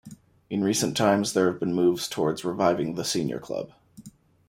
[0.49, 3.71] In recent times, there have been moves towards reviving the senior club.